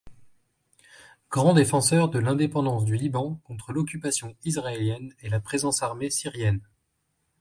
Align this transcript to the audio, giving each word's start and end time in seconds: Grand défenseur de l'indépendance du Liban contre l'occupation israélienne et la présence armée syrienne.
Grand 1.29 1.53
défenseur 1.53 2.09
de 2.09 2.17
l'indépendance 2.17 2.85
du 2.85 2.95
Liban 2.95 3.35
contre 3.43 3.71
l'occupation 3.71 4.35
israélienne 4.43 5.13
et 5.21 5.29
la 5.29 5.39
présence 5.39 5.83
armée 5.83 6.09
syrienne. 6.09 6.59